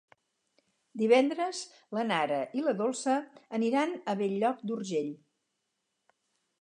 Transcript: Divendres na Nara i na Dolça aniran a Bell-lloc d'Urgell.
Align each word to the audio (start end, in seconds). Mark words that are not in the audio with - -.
Divendres 1.01 1.59
na 1.97 2.05
Nara 2.11 2.39
i 2.61 2.65
na 2.69 2.73
Dolça 2.79 3.19
aniran 3.59 3.93
a 4.15 4.19
Bell-lloc 4.23 4.65
d'Urgell. 4.71 5.13